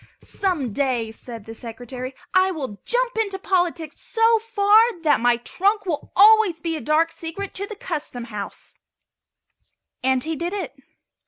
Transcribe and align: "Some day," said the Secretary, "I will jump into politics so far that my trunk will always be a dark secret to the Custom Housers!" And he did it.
"Some 0.23 0.73
day," 0.73 1.11
said 1.11 1.45
the 1.45 1.53
Secretary, 1.53 2.15
"I 2.33 2.49
will 2.49 2.81
jump 2.85 3.19
into 3.19 3.37
politics 3.37 4.01
so 4.01 4.39
far 4.39 4.99
that 5.03 5.19
my 5.19 5.37
trunk 5.37 5.85
will 5.85 6.11
always 6.15 6.59
be 6.59 6.75
a 6.75 6.81
dark 6.81 7.11
secret 7.11 7.53
to 7.53 7.67
the 7.67 7.75
Custom 7.75 8.23
Housers!" 8.25 8.77
And 10.01 10.23
he 10.23 10.35
did 10.35 10.53
it. 10.53 10.73